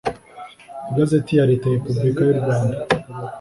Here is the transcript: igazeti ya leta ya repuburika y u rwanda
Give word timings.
igazeti 0.89 1.31
ya 1.37 1.47
leta 1.51 1.65
ya 1.67 1.75
repuburika 1.75 2.21
y 2.23 2.31
u 2.33 2.37
rwanda 2.41 2.77